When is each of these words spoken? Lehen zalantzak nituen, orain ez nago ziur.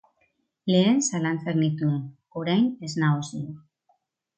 Lehen 0.71 0.97
zalantzak 1.11 1.61
nituen, 1.61 2.03
orain 2.43 2.69
ez 2.91 2.95
nago 3.05 3.25
ziur. 3.33 3.51